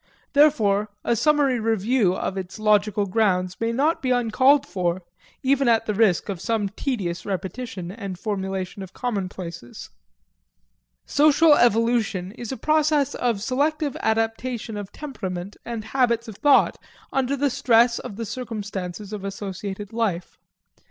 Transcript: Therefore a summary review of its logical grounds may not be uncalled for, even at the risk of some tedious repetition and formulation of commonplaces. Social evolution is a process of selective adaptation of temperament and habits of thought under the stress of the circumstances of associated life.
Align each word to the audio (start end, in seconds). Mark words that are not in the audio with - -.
Therefore 0.33 0.89
a 1.03 1.15
summary 1.15 1.59
review 1.59 2.15
of 2.15 2.35
its 2.35 2.57
logical 2.57 3.05
grounds 3.05 3.57
may 3.59 3.71
not 3.71 4.01
be 4.01 4.09
uncalled 4.09 4.65
for, 4.65 5.03
even 5.43 5.67
at 5.67 5.85
the 5.85 5.93
risk 5.93 6.27
of 6.27 6.41
some 6.41 6.69
tedious 6.69 7.23
repetition 7.23 7.91
and 7.91 8.17
formulation 8.17 8.81
of 8.81 8.93
commonplaces. 8.93 9.91
Social 11.05 11.53
evolution 11.53 12.31
is 12.31 12.51
a 12.51 12.57
process 12.57 13.13
of 13.13 13.43
selective 13.43 13.95
adaptation 13.97 14.75
of 14.75 14.91
temperament 14.91 15.55
and 15.65 15.83
habits 15.85 16.27
of 16.27 16.37
thought 16.37 16.79
under 17.13 17.35
the 17.37 17.51
stress 17.51 17.99
of 17.99 18.15
the 18.15 18.25
circumstances 18.25 19.13
of 19.13 19.23
associated 19.23 19.93
life. 19.93 20.39